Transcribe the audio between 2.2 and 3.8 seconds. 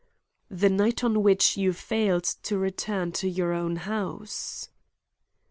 to return to your own